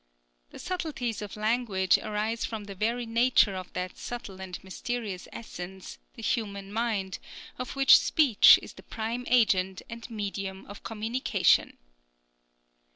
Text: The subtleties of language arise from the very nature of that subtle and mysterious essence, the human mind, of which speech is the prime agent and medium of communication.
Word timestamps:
The 0.49 0.57
subtleties 0.57 1.21
of 1.21 1.35
language 1.35 1.99
arise 1.99 2.43
from 2.43 2.63
the 2.63 2.73
very 2.73 3.05
nature 3.05 3.53
of 3.53 3.71
that 3.73 3.99
subtle 3.99 4.41
and 4.41 4.57
mysterious 4.63 5.27
essence, 5.31 5.99
the 6.15 6.23
human 6.23 6.73
mind, 6.73 7.19
of 7.59 7.75
which 7.75 7.99
speech 7.99 8.57
is 8.63 8.73
the 8.73 8.81
prime 8.81 9.25
agent 9.27 9.83
and 9.91 10.09
medium 10.09 10.65
of 10.65 10.81
communication. 10.81 11.77